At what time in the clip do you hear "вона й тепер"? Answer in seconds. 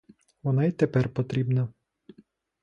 0.43-1.09